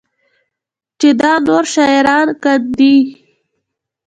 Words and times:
چې 0.99 1.09
دا 1.21 1.33
نور 1.47 1.63
شاعران 1.73 2.27
کاندي 2.43 2.95